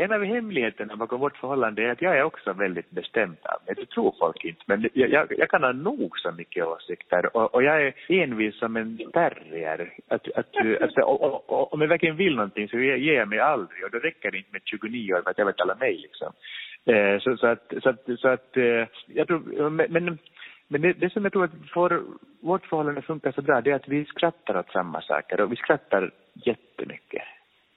en 0.00 0.12
av 0.12 0.24
hemligheterna 0.24 0.96
bakom 0.96 1.20
vårt 1.20 1.36
förhållande 1.36 1.82
är 1.82 1.90
att 1.90 2.02
jag 2.02 2.18
är 2.18 2.22
också 2.22 2.52
väldigt 2.52 2.90
bestämd 2.90 3.36
av 3.42 3.58
mig. 3.66 3.74
Det 3.76 3.86
tror 3.86 4.14
folk 4.18 4.44
inte, 4.44 4.62
men 4.66 4.88
jag, 4.92 5.10
jag, 5.10 5.26
jag 5.38 5.48
kan 5.50 5.62
ha 5.62 5.72
nog 5.72 6.18
så 6.18 6.32
mycket 6.32 6.66
åsikter 6.66 7.36
och, 7.36 7.54
och 7.54 7.62
jag 7.62 7.82
är 7.82 7.94
envis 8.08 8.58
som 8.58 8.76
en 8.76 8.98
terrier. 9.12 9.92
Att, 10.08 10.28
att, 10.34 10.56
att, 10.82 10.98
och, 10.98 11.22
och, 11.22 11.50
och, 11.50 11.72
om 11.72 11.80
jag 11.80 11.88
verkligen 11.88 12.16
vill 12.16 12.36
någonting 12.36 12.68
så 12.68 12.78
ger 12.78 13.14
jag 13.14 13.28
mig 13.28 13.38
aldrig 13.38 13.84
och 13.84 13.90
då 13.90 13.98
räcker 13.98 14.30
det 14.30 14.38
inte 14.38 14.52
med 14.52 14.62
29 14.64 15.14
år 15.14 15.22
för 15.22 15.30
att 15.30 15.38
övertala 15.38 15.74
mig 15.74 15.96
liksom. 15.96 16.32
Eh, 16.86 17.18
så, 17.18 17.36
så 17.36 17.46
att, 17.46 17.72
så 17.82 17.88
att, 17.88 18.04
så 18.18 18.28
att 18.28 18.56
eh, 18.56 18.86
jag 19.06 19.26
tror, 19.26 19.70
men, 19.70 20.18
men 20.68 20.80
det, 20.82 20.92
det 20.92 21.12
som 21.12 21.22
jag 21.22 21.32
tror 21.32 21.44
att 21.44 21.70
får 21.74 22.02
vårt 22.40 22.66
förhållande 22.66 23.02
funkar 23.02 23.32
så 23.32 23.42
bra 23.42 23.60
det 23.60 23.70
är 23.70 23.74
att 23.74 23.88
vi 23.88 24.04
skrattar 24.04 24.58
åt 24.58 24.72
samma 24.72 25.02
saker 25.02 25.40
och 25.40 25.52
vi 25.52 25.56
skrattar 25.56 26.10
jättemycket. 26.34 27.22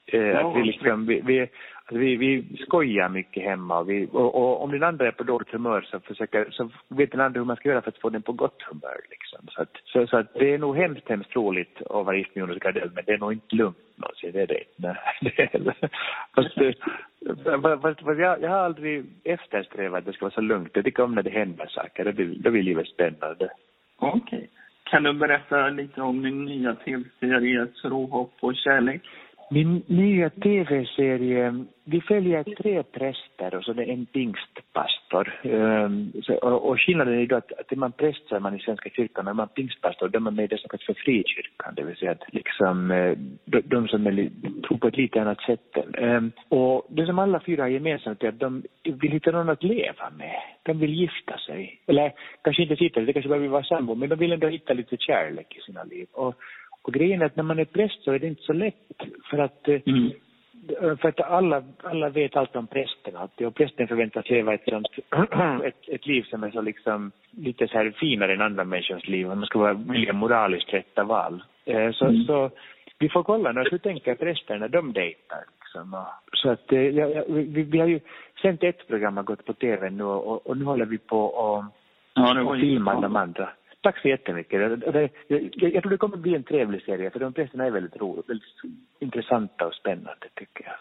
Eh, 0.06 0.38
att 0.38 0.56
vi, 0.56 0.64
liksom, 0.64 1.06
vi, 1.06 1.22
vi, 1.26 1.50
vi, 1.92 2.16
vi 2.16 2.58
skojar 2.60 3.10
mycket 3.10 3.44
hemma 3.44 3.80
och, 3.80 3.90
vi, 3.90 4.08
och, 4.12 4.36
och, 4.36 4.64
om 4.64 4.72
den 4.72 4.84
andra 4.84 5.08
är 5.08 5.12
på 5.12 5.24
dåligt 5.24 5.52
humör 5.52 5.82
så, 5.82 6.00
försöker, 6.00 6.48
så 6.52 6.70
vet 6.88 7.12
den 7.12 7.22
andra 7.22 7.40
hur 7.40 7.46
man 7.46 7.56
ska 7.56 7.70
göra 7.70 7.82
för 7.82 7.92
att 7.92 8.02
få 8.02 8.10
den 8.10 8.22
på 8.22 8.34
gott 8.34 8.62
humör. 8.62 9.00
Liksom. 9.10 9.48
Så, 9.50 9.62
att, 9.62 9.72
så, 9.84 10.08
så 10.08 10.18
att 10.18 10.34
det 10.34 10.54
är 10.54 10.58
nog 10.58 10.78
hemskt, 10.78 11.10
hemskt 11.10 11.36
roligt 11.36 11.82
att 11.82 12.06
vara 12.06 12.18
gift 12.18 12.36
med 12.36 12.42
Jonas 12.42 12.58
Gardell 12.58 12.92
men 12.96 13.04
det 13.06 13.14
är 13.14 13.18
nog 13.18 13.34
inte 13.34 13.56
lugnt 13.56 13.78
någonsin, 13.96 14.32
det 14.34 14.42
är 14.42 14.48
det 14.48 14.64
inte. 14.78 14.98
Eh, 17.26 17.34
fast, 17.36 17.82
fast, 17.82 18.02
fast 18.02 18.20
jag, 18.20 18.42
jag 18.42 18.50
har 18.50 18.58
aldrig 18.58 19.06
eftersträvat 19.24 20.00
att 20.00 20.06
det 20.06 20.14
ska 20.14 20.26
vara 20.26 20.34
så 20.34 20.42
lugnt. 20.42 20.72
Jag 20.74 20.86
tycker 20.86 21.04
om 21.04 21.16
när 21.16 21.24
det 21.24 21.30
händer 21.30 21.66
saker, 21.68 22.06
då 22.06 22.12
blir, 22.12 22.36
då 22.36 22.52
blir 22.52 22.64
livet 22.64 22.88
spännande. 22.88 23.50
Okej. 23.98 24.22
Okay. 24.22 24.48
Kan 24.84 25.04
du 25.04 25.14
berätta 25.14 25.70
lite 25.70 26.02
om 26.02 26.24
din 26.24 26.46
nya 26.46 26.76
tv-serie 26.76 27.66
Tro, 27.66 28.06
hopp 28.06 28.34
och 28.40 28.56
kärlek? 28.56 29.02
Min 29.54 29.84
nya 29.88 30.30
tv-serie, 30.30 31.66
vi 31.84 32.02
följer 32.02 32.44
tre 32.44 32.84
präster 32.84 33.56
och 33.56 33.64
så 33.64 33.74
det 33.74 33.84
är 33.84 33.94
en 33.94 34.06
pingstpastor. 34.06 35.40
Um, 35.44 36.12
så, 36.24 36.34
och, 36.36 36.70
och 36.70 36.82
skillnaden 36.82 37.20
är 37.20 37.26
då 37.26 37.36
att, 37.36 37.52
att 37.52 37.72
är 37.72 37.76
man 37.76 37.92
präst 37.92 38.28
så 38.30 38.36
är 38.36 38.40
man 38.40 38.56
i 38.56 38.60
Svenska 38.60 38.90
kyrkan, 38.90 39.26
och 39.26 39.32
är 39.32 39.36
man 39.36 39.48
pingstpastor 39.48 40.10
då 40.10 40.18
är 40.18 40.22
man 40.22 40.36
med 40.36 40.46
i 40.46 40.48
det 40.48 40.58
som 40.58 40.70
kallas 40.70 40.86
för 40.86 40.94
frikyrkan, 40.94 41.74
det 41.76 41.84
vill 41.84 41.96
säga 41.96 42.12
att 42.12 42.34
liksom 42.34 42.92
eh, 42.92 43.18
de, 43.46 43.62
de 43.62 43.88
som 43.88 44.08
är, 44.08 44.30
tror 44.68 44.78
på 44.78 44.88
ett 44.88 44.98
lite 44.98 45.22
annat 45.22 45.42
sätt. 45.42 45.78
Um, 45.98 46.32
och 46.50 46.88
det 46.90 47.06
som 47.06 47.20
alla 47.20 47.40
fyra 47.40 47.64
har 47.64 47.70
gemensamt 47.70 48.24
är 48.24 48.28
att 48.28 48.40
de 48.40 48.64
vill 48.84 49.12
hitta 49.12 49.32
någon 49.32 49.50
att 49.50 49.64
leva 49.64 50.10
med. 50.18 50.42
De 50.64 50.80
vill 50.80 50.94
gifta 50.94 51.38
sig. 51.38 51.82
Eller 51.88 52.14
kanske 52.44 52.62
inte 52.64 52.84
gifta 52.84 53.00
sig, 53.00 53.06
det 53.06 53.14
kanske 53.14 53.30
bara 53.30 53.40
vill 53.40 53.50
vara 53.50 53.64
sambo, 53.64 53.96
men 53.96 54.10
de 54.10 54.20
vill 54.20 54.32
ändå 54.32 54.48
hitta 54.48 54.74
lite 54.74 54.98
kärlek 54.98 55.58
i 55.58 55.62
sina 55.62 55.84
liv. 55.84 56.08
Och, 56.12 56.36
och 56.82 56.94
grejen 56.94 57.22
är 57.22 57.26
att 57.26 57.36
när 57.36 57.44
man 57.44 57.60
är 57.60 57.66
präst 57.66 58.04
så 58.04 58.12
är 58.12 58.20
det 58.20 58.28
inte 58.28 58.44
så 58.44 58.54
lätt 58.54 58.76
för 59.30 59.38
att 59.38 59.68
eh, 59.68 59.82
mm. 59.86 60.12
För 60.80 61.08
att 61.08 61.20
alla, 61.22 61.64
alla 61.84 62.10
vet 62.10 62.36
allt 62.36 62.56
om 62.56 62.68
prästen 62.68 63.16
alltid 63.16 63.48
och 63.48 63.56
prästen 63.56 63.88
förväntas 63.88 64.30
leva 64.30 64.54
ett 64.54 64.64
sånt, 64.66 64.88
ett, 65.64 65.90
ett 65.90 66.08
liv 66.08 66.24
som 66.24 66.44
är 66.44 66.52
så 66.52 66.62
liksom 66.62 67.12
lite 67.32 67.68
så 67.68 67.78
här 67.78 67.92
finare 67.92 68.34
än 68.34 68.42
andra 68.42 68.64
människors 68.64 69.08
liv. 69.08 69.28
Man 69.28 69.46
ska 69.46 69.60
vara 69.60 69.74
vilja 69.74 70.14
moraliskt 70.14 70.74
rätta 70.74 71.04
val. 71.04 71.44
Eh, 71.66 71.92
så, 71.92 72.06
mm. 72.06 72.24
så 72.24 72.52
vi 73.00 73.10
får 73.10 73.24
kolla 73.24 73.52
nu, 73.52 73.64
hur 73.72 73.78
tänker 73.78 74.16
prästen 74.16 74.60
när 74.60 74.70
de 74.70 74.94
dejtar 74.94 75.44
liksom. 75.60 76.06
Så 76.34 76.50
att 76.50 76.72
eh, 76.72 76.80
ja, 76.82 77.24
vi, 77.28 77.64
vi 77.64 77.80
har 77.80 77.88
ju 77.88 78.00
sänt 78.42 78.64
ett 78.64 78.88
program 78.88 79.18
har 79.18 79.24
gått 79.24 79.46
på 79.46 79.54
tv 79.54 79.90
nu 79.90 80.04
och, 80.04 80.48
och 80.48 80.58
nu 80.58 80.66
håller 80.66 80.86
vi 80.86 80.98
på 80.98 81.26
och, 81.26 81.64
ja, 82.14 82.42
och 82.42 82.56
filmar 82.56 83.02
de 83.02 83.16
andra. 83.16 83.50
Tack 83.82 84.02
så 84.02 84.08
jättemycket. 84.08 84.60
Det, 84.60 84.92
det, 84.92 85.10
jag, 85.28 85.74
jag 85.74 85.84
tror 85.84 85.92
det 85.92 85.98
kommer 85.98 86.18
bli 86.18 86.36
en 86.36 86.44
trevlig 86.44 86.82
serie 86.82 87.10
för 87.10 87.20
de 87.20 87.34
flesta 87.34 87.66
är 87.66 87.72
väldigt 87.72 88.02
roliga, 88.02 88.24
väldigt 88.28 88.48
intressanta 89.00 89.68
och 89.68 89.74
spännande 89.74 90.28
tycker 90.36 90.66
jag. 90.66 90.76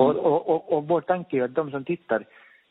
Och, 0.00 0.16
och, 0.16 0.48
och, 0.48 0.72
och 0.72 0.88
vår 0.88 1.00
tanke 1.00 1.36
är 1.36 1.42
att 1.42 1.54
de 1.54 1.70
som 1.70 1.84
tittar, 1.84 2.24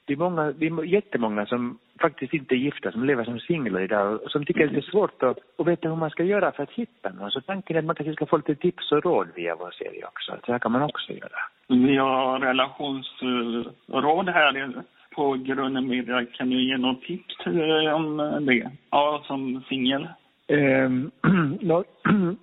det 0.05 0.13
är, 0.13 0.17
många, 0.17 0.51
det 0.51 0.65
är 0.65 0.83
jättemånga 0.83 1.45
som 1.45 1.77
faktiskt 2.01 2.33
inte 2.33 2.55
är 2.55 2.57
gifta, 2.57 2.91
som 2.91 3.03
lever 3.03 3.23
som 3.23 3.39
singlar 3.39 3.81
idag 3.81 4.21
och 4.23 4.31
som 4.31 4.45
tycker 4.45 4.65
att 4.65 4.71
det 4.71 4.77
är 4.77 4.91
svårt 4.91 5.23
att, 5.23 5.37
att 5.57 5.67
veta 5.67 5.89
hur 5.89 5.95
man 5.95 6.09
ska 6.09 6.23
göra 6.23 6.51
för 6.51 6.63
att 6.63 6.71
hitta 6.71 7.09
någon. 7.09 7.31
Så 7.31 7.41
tanken 7.41 7.75
är 7.75 7.79
att 7.79 7.85
man 7.85 7.95
kanske 7.95 8.13
ska 8.13 8.25
få 8.25 8.37
lite 8.37 8.55
tips 8.55 8.91
och 8.91 9.03
råd 9.03 9.27
via 9.35 9.55
vår 9.55 9.71
serie 9.71 10.05
också. 10.05 10.37
Så 10.45 10.51
här 10.51 10.59
kan 10.59 10.71
man 10.71 10.81
också 10.81 11.13
göra. 11.13 11.39
Vi 11.67 11.97
har 11.97 12.39
relationsråd 12.39 14.29
här 14.29 14.83
på 15.17 15.33
Grunden 15.33 15.87
Media. 15.87 16.25
Kan 16.25 16.49
du 16.49 16.61
ge 16.61 16.77
något 16.77 17.01
tips 17.01 17.35
eh, 17.45 17.95
om 17.95 18.19
eh, 18.19 18.39
det? 18.39 18.71
Ja, 18.91 19.23
som 19.27 19.63
singel. 19.69 20.07
Ehm, 20.47 21.11
um, 21.23 21.57
no, 21.61 21.83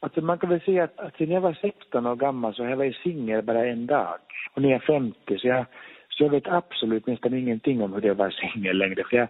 alltså 0.00 0.20
man 0.20 0.38
kan 0.38 0.50
väl 0.50 0.60
säga 0.60 0.84
att, 0.84 1.00
att 1.00 1.20
när 1.20 1.34
jag 1.34 1.40
var 1.40 1.58
16 1.60 2.06
år 2.06 2.16
gammal 2.16 2.54
så 2.54 2.64
jag 2.64 2.76
var 2.76 2.84
jag 2.84 2.94
singel 2.94 3.42
bara 3.42 3.66
en 3.66 3.86
dag. 3.86 4.18
Och 4.54 4.62
nu 4.62 4.68
är 4.68 4.72
jag 4.72 4.82
50 4.82 5.38
så 5.38 5.46
jag, 5.46 5.66
så 6.08 6.24
jag 6.24 6.30
vet 6.30 6.48
absolut 6.48 7.06
nästan 7.06 7.34
ingenting 7.34 7.82
om 7.82 7.92
hur 7.92 8.00
det 8.00 8.08
är 8.08 8.12
att 8.12 8.18
vara 8.18 8.30
singel 8.30 8.78
längre. 8.78 9.04
För 9.10 9.16
jag, 9.16 9.28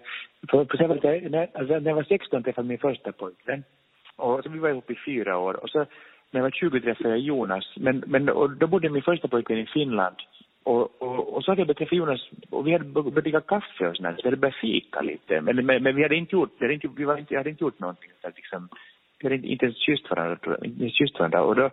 för, 0.50 0.64
för 0.64 1.04
jag, 1.04 1.30
när, 1.30 1.48
alltså, 1.54 1.74
när 1.78 1.90
jag 1.90 1.94
var 1.94 2.02
16 2.02 2.42
träffade 2.42 2.64
jag 2.64 2.68
min 2.68 2.78
första 2.78 3.12
pojkvän. 3.12 3.64
Och 4.16 4.44
så 4.44 4.50
vi 4.50 4.58
var 4.58 4.68
ihop 4.68 4.90
i 4.90 4.98
fyra 5.06 5.38
år. 5.38 5.54
Och 5.62 5.70
så 5.70 5.78
när 6.30 6.40
jag 6.40 6.42
var 6.42 6.50
20 6.50 6.80
träffade 6.80 7.08
jag 7.08 7.18
Jonas. 7.18 7.64
Men, 7.76 8.04
men 8.06 8.28
och 8.28 8.50
då 8.50 8.66
bodde 8.66 8.90
min 8.90 9.02
första 9.02 9.28
pojkvän 9.28 9.58
i 9.58 9.66
Finland. 9.66 10.16
Och, 10.64 11.02
och, 11.02 11.34
och 11.34 11.44
så 11.44 11.50
hade 11.50 11.60
jag 11.60 11.68
börjat 11.68 11.92
Jonas 11.92 12.28
och 12.50 12.66
vi 12.66 12.72
hade 12.72 12.84
börjat 12.84 13.14
dricka 13.14 13.40
kaffe 13.40 13.88
och 13.88 13.96
sådär, 13.96 14.12
så 14.12 14.20
vi 14.22 14.28
hade 14.28 14.36
börjat 14.36 14.56
fika 14.56 15.00
lite. 15.00 15.40
Men, 15.40 15.66
men, 15.66 15.82
men 15.82 15.96
vi 15.96 16.02
hade 16.02 16.16
inte 16.16 16.36
gjort, 16.36 16.52
vi 16.58 16.64
hade 16.64 16.74
inte, 16.74 16.88
vi 16.96 17.04
var 17.04 17.16
inte, 17.18 17.36
hade 17.36 17.50
inte 17.50 17.64
gjort 17.64 17.78
någonting 17.78 18.10
så 18.20 18.28
att 18.28 18.36
liksom, 18.36 18.68
vi 19.18 19.26
hade 19.26 19.34
inte, 19.34 19.48
inte 19.48 19.64
ens 19.64 19.78
kysst 19.78 20.10
varandra, 20.10 20.36
tror 20.36 20.56
jag, 20.56 20.66
inte 20.66 20.80
ens 20.80 20.94
kysst 20.94 21.18
varandra. 21.18 21.42
Och 21.42 21.56
då, 21.56 21.70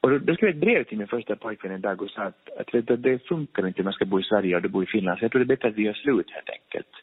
och 0.00 0.10
då, 0.10 0.18
då 0.18 0.34
skrev 0.34 0.48
jag 0.48 0.56
ett 0.56 0.60
brev 0.60 0.84
till 0.84 0.98
min 0.98 1.06
första 1.06 1.36
pojkvän 1.36 1.72
en 1.72 1.80
dag 1.80 2.02
och 2.02 2.10
sa 2.10 2.22
att, 2.22 2.48
att 2.58 2.90
att 2.90 3.02
det 3.02 3.28
funkar 3.28 3.66
inte, 3.66 3.80
om 3.80 3.84
man 3.84 3.92
ska 3.92 4.04
bo 4.04 4.20
i 4.20 4.22
Sverige 4.22 4.56
och 4.56 4.62
du 4.62 4.68
bor 4.68 4.82
i 4.82 4.86
Finland, 4.86 5.18
så 5.18 5.24
jag 5.24 5.32
tror 5.32 5.38
det 5.38 5.44
är 5.44 5.56
bättre 5.56 5.68
att 5.68 5.74
vi 5.74 5.82
gör 5.82 5.94
slut 5.94 6.30
helt 6.30 6.50
enkelt. 6.50 6.94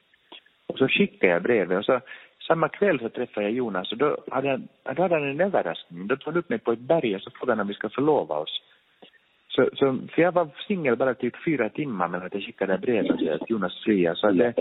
Och 0.67 0.77
så 0.77 0.87
skickade 0.87 1.33
jag 1.33 1.43
brevet 1.43 1.77
och 1.77 1.85
så 1.85 1.99
samma 2.47 2.69
kväll 2.69 2.99
så 2.99 3.09
träffade 3.09 3.45
jag 3.45 3.55
Jonas 3.55 3.91
och 3.91 3.97
då 3.97 4.17
hade 4.31 4.49
han, 4.49 4.67
då 4.95 5.01
hade 5.01 5.15
han 5.15 5.29
en 5.29 5.41
överraskning. 5.41 6.07
Då 6.07 6.15
tog 6.15 6.33
han 6.33 6.39
upp 6.39 6.49
mig 6.49 6.59
på 6.59 6.71
ett 6.71 6.79
berg 6.79 7.15
och 7.15 7.21
så 7.21 7.31
frågade 7.31 7.51
han 7.51 7.59
om 7.59 7.67
vi 7.67 7.73
ska 7.73 7.89
förlova 7.89 8.35
oss. 8.37 8.61
Så, 9.57 9.69
så, 9.73 9.99
för 10.15 10.21
jag 10.21 10.31
var 10.31 10.49
singel 10.67 10.95
bara 10.95 11.13
typ 11.13 11.43
fyra 11.45 11.69
timmar 11.69 12.07
med 12.07 12.23
att 12.23 12.33
jag 12.33 12.43
skickade 12.43 12.77
brevet 12.77 13.17
till 13.17 13.39
Jonas 13.47 13.83
Fria. 13.85 14.15
Så, 14.15 14.31
det, 14.31 14.53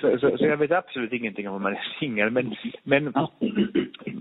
så, 0.00 0.18
så, 0.18 0.38
så, 0.38 0.44
jag 0.44 0.56
vet 0.56 0.70
absolut 0.70 1.12
ingenting 1.12 1.48
om 1.48 1.52
hur 1.52 1.60
man 1.60 1.72
är 1.72 1.96
singel. 2.00 2.30
Men, 2.30 2.54
men, 2.82 3.12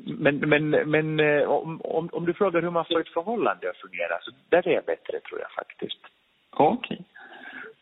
men, 0.05 0.39
men, 0.39 0.69
men 0.69 1.19
eh, 1.19 1.49
om, 1.49 1.81
om, 1.81 2.09
om, 2.11 2.25
du 2.25 2.33
frågar 2.33 2.61
hur 2.61 2.69
man 2.69 2.85
får 2.85 2.99
ett 3.01 3.13
förhållande 3.13 3.69
att 3.69 3.77
fungera, 3.77 4.19
så 4.21 4.31
där 4.49 4.67
är 4.67 4.73
jag 4.73 4.85
bättre 4.85 5.19
tror 5.19 5.39
jag 5.39 5.51
faktiskt. 5.51 6.01
Okej. 6.51 6.95
Okay. 6.95 7.10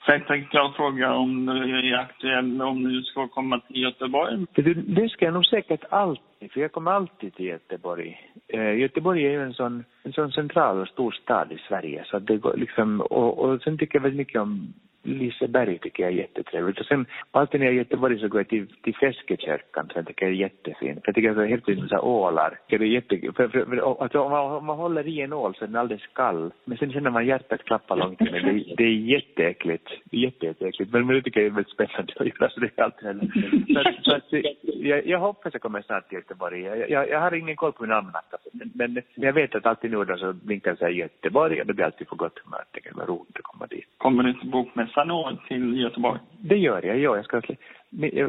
Sen 0.10 0.22
tänkte 0.22 0.58
jag 0.58 0.76
fråga 0.76 1.14
om 1.14 1.46
du 1.46 1.94
är 1.94 1.98
aktuell 1.98 2.62
om 2.62 2.84
du 2.84 3.04
ska 3.04 3.28
komma 3.28 3.60
till 3.60 3.82
Göteborg? 3.82 4.46
Det 4.88 5.10
ska 5.10 5.26
jag 5.26 5.34
nog 5.34 5.46
säkert 5.46 5.84
alltid, 5.90 6.52
för 6.52 6.62
jag 6.62 6.72
kommer 6.72 6.92
alltid 6.92 7.36
till 7.36 7.46
Göteborg. 7.46 8.18
Eh, 8.48 8.74
Göteborg 8.74 9.26
är 9.26 9.32
ju 9.32 9.44
en 9.44 9.54
sån, 9.54 9.84
en 10.04 10.14
sån 10.14 10.32
central 10.32 10.82
och 10.82 10.88
stor 10.88 11.12
stad 11.12 11.52
i 11.52 11.58
Sverige, 11.68 12.04
så 12.06 12.18
att 12.18 12.28
det 12.28 12.38
går 12.38 12.56
liksom, 12.58 13.02
och, 13.02 13.40
och 13.40 13.62
sen 13.62 13.78
tycker 13.78 13.96
jag 13.96 14.04
väldigt 14.04 14.18
mycket 14.18 14.42
om 14.42 14.74
Liseberg 15.04 15.80
tycker 15.80 16.04
jag 16.04 16.12
är 16.12 16.18
jättetrevligt. 16.18 16.80
Och 16.80 16.86
sen 16.86 17.06
alltid 17.32 17.60
när 17.60 17.68
jag 17.68 17.72
är 17.72 17.76
i 17.76 17.78
Göteborg 17.78 18.20
så 18.20 18.28
går 18.28 18.40
jag 18.40 18.48
till, 18.48 18.68
till 18.84 18.96
Feskekyrkan 18.96 19.86
som 19.88 19.94
jag 19.96 20.08
tycker 20.08 20.26
är 20.26 20.32
jättefin. 20.32 21.02
Jag 21.04 21.16
tycker 21.16 21.30
att 21.30 21.38
det 21.38 21.44
är 21.44 21.48
helt 21.48 21.70
enkelt 21.70 21.90
så 21.90 22.00
ålar. 22.00 22.60
Det 22.70 22.76
är 22.76 22.80
jättekul. 22.82 23.34
För, 23.34 23.48
för, 23.48 23.66
för, 23.66 24.04
alltså, 24.04 24.20
om, 24.20 24.32
man, 24.32 24.52
om 24.52 24.66
man 24.66 24.78
håller 24.78 25.08
i 25.08 25.22
en 25.22 25.34
ål 25.34 25.56
så 25.56 25.64
är 25.64 25.68
den 25.68 25.76
alldeles 25.76 26.08
kall. 26.14 26.52
Men 26.66 26.78
sen 26.78 26.92
känner 26.92 27.10
man 27.10 27.26
hjärtat 27.26 27.64
klappa 27.64 27.96
långt 27.96 28.22
inne. 28.22 28.40
Det, 28.40 28.76
det 28.78 28.84
är 28.84 28.94
jätteäckligt. 28.94 29.90
Jätte, 30.12 30.46
jätteäckligt. 30.46 30.92
Men, 30.92 31.08
men 31.08 31.16
det 31.16 31.22
tycker 31.22 31.40
jag 31.40 31.48
är 31.48 31.52
väldigt 31.52 31.74
spännande 31.74 32.14
att 32.16 32.26
göra 32.26 32.50
så 32.50 32.60
det 32.60 32.70
är 32.76 32.84
alltid 32.84 33.32
så, 33.74 33.80
att, 33.80 34.04
så 34.04 34.16
att, 34.16 34.44
jag, 34.62 35.08
jag 35.08 35.20
hoppas 35.20 35.54
jag 35.54 35.62
kommer 35.62 35.82
snart 35.82 36.10
till 36.10 36.18
Göteborg. 36.18 36.62
Jag, 36.62 36.90
jag, 36.90 37.10
jag 37.10 37.20
har 37.20 37.34
ingen 37.34 37.56
koll 37.56 37.72
på 37.72 37.84
min 37.84 37.92
almanacka. 37.92 38.38
Men, 38.52 38.72
men 38.74 39.04
jag 39.16 39.34
vet 39.34 39.56
att 39.56 39.66
alltid 39.66 39.92
nu 39.92 40.06
då 40.06 40.18
så 40.18 40.34
blinkar 40.34 40.78
det 40.80 40.92
Göteborg 40.92 41.62
och 41.62 41.68
det 41.68 41.74
blir 41.74 41.86
alltid 41.86 42.08
på 42.08 42.16
gott 42.16 42.40
humör. 42.44 42.64
Det 42.72 42.82
kan 42.82 42.98
vara 42.98 43.08
roligt 43.08 43.38
att 43.38 43.44
komma 43.44 43.68
dit. 43.68 43.86
Kommer 43.98 44.24
du 44.24 44.34
till 44.34 44.50
bokmässan? 44.90 44.94
Sanå 44.94 45.38
till 45.48 45.82
Göteborg? 45.82 46.20
Det 46.38 46.58
gör 46.58 46.86
jag, 46.86 47.00
ja. 47.00 47.16
Jag 47.16 47.26
ska, 47.26 47.42
det, 47.90 48.28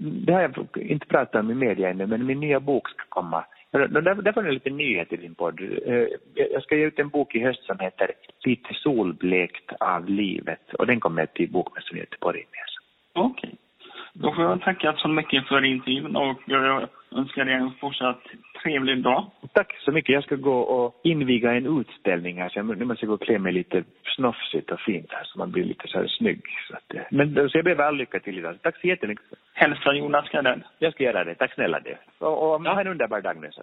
det 0.00 0.32
har 0.32 0.40
jag 0.40 0.66
inte 0.76 1.06
pratat 1.06 1.40
om 1.40 1.50
i 1.50 1.54
media 1.54 1.90
ännu, 1.90 2.06
men 2.06 2.26
min 2.26 2.40
nya 2.40 2.60
bok 2.60 2.88
ska 2.88 3.04
komma. 3.08 3.44
Där 3.70 4.32
var 4.32 4.42
det 4.42 4.50
lite 4.50 4.70
nyhet 4.70 5.12
i 5.12 5.16
din 5.16 5.34
podd. 5.34 5.60
Eh, 5.86 6.06
jag 6.34 6.62
ska 6.62 6.76
ge 6.76 6.84
ut 6.86 6.98
en 6.98 7.08
bok 7.08 7.34
i 7.34 7.38
höst 7.38 7.62
som 7.62 7.78
heter 7.78 8.10
Lite 8.44 8.74
solblekt 8.74 9.72
av 9.80 10.08
livet 10.08 10.74
och 10.74 10.86
den 10.86 11.00
kommer 11.00 11.26
till 11.26 11.50
Bokmässan 11.50 11.96
i 11.96 12.00
Göteborg. 12.00 12.44
Okej. 13.14 13.48
Okay. 13.48 13.56
Då 14.12 14.34
får 14.34 14.44
jag 14.44 14.60
tacka 14.60 14.92
så 14.96 15.08
mycket 15.08 15.48
för 15.48 15.64
intervjun 15.64 16.16
och 16.16 16.36
jag 16.46 16.88
önskar 17.16 17.44
dig 17.44 17.54
en 17.54 17.72
fortsatt 17.80 18.22
trevlig 18.62 19.02
dag. 19.02 19.30
Tack 19.52 19.76
så 19.84 19.92
mycket. 19.92 20.12
Jag 20.12 20.24
ska 20.24 20.36
gå 20.36 20.58
och 20.58 21.00
inviga 21.04 21.52
en 21.52 21.80
utställning 21.80 22.40
här, 22.40 22.48
så 22.48 22.62
nu 22.62 22.84
måste 22.84 23.04
jag 23.04 23.08
gå 23.08 23.14
och 23.14 23.22
klä 23.22 23.38
mig 23.38 23.52
lite 23.52 23.84
snofsigt 24.16 24.70
och 24.70 24.80
fint 24.80 25.06
här 25.10 25.24
så 25.24 25.38
man 25.38 25.50
blir 25.50 25.64
lite 25.64 25.88
så 25.88 25.98
här 25.98 26.06
snygg. 26.06 26.42
Så 26.68 26.76
att, 26.76 26.94
eh, 26.94 27.02
men 27.10 27.50
så 27.50 27.58
jag 27.58 27.64
ber 27.64 27.80
all 27.80 27.96
lycka 27.96 28.20
till 28.20 28.38
idag. 28.38 28.58
Tack 28.62 28.80
så 28.80 28.86
jättemycket. 28.86 29.24
Hälsa 29.54 29.92
Jonas 29.92 30.28
Gardell. 30.28 30.62
Jag 30.78 30.92
ska 30.92 31.04
göra 31.04 31.24
det. 31.24 31.34
Tack 31.34 31.54
snälla 31.54 31.80
det. 31.80 31.98
Och, 32.18 32.54
och 32.54 32.60
ja. 32.64 32.74
ha 32.74 32.80
en 32.80 32.86
underbar 32.86 33.20
dag 33.20 33.36
nu. 33.40 33.50
Så. 33.52 33.62